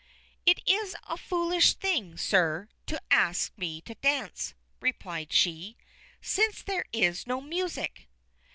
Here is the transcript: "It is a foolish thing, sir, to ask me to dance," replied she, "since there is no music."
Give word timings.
"It 0.47 0.63
is 0.67 0.95
a 1.03 1.15
foolish 1.15 1.73
thing, 1.75 2.17
sir, 2.17 2.69
to 2.87 2.99
ask 3.11 3.55
me 3.55 3.81
to 3.81 3.93
dance," 3.93 4.55
replied 4.79 5.31
she, 5.31 5.77
"since 6.23 6.63
there 6.63 6.85
is 6.91 7.27
no 7.27 7.39
music." 7.39 8.07